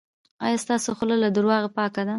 ایا 0.45 0.57
ستاسو 0.63 0.89
خوله 0.97 1.15
له 1.23 1.29
درواغو 1.35 1.69
پاکه 1.77 2.01
ده؟ 2.05 2.09